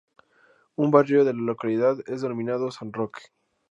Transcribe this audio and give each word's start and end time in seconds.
Un 0.77 0.89
barrio 0.89 1.23
de 1.23 1.31
la 1.35 1.41
localidad 1.43 1.95
es 2.07 2.21
denominado 2.23 2.71
"San 2.71 2.91
Roque". 2.91 3.21